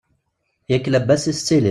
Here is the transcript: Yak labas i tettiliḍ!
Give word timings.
Yak 0.71 0.85
labas 0.91 1.23
i 1.25 1.31
tettiliḍ! 1.35 1.59